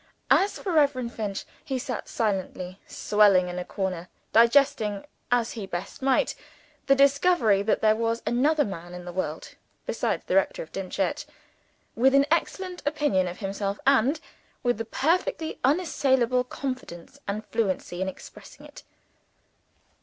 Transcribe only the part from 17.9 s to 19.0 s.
in expressing it.